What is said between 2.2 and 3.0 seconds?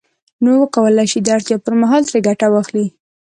ګټه واخلي